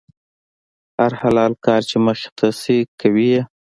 هر 0.99 1.11
حلال 1.21 1.53
کار 1.65 1.81
چې 1.89 1.97
مخې 2.05 2.29
ته 2.37 2.47
شي، 2.61 2.79
کوي 2.99 3.25
یې. 3.33 3.41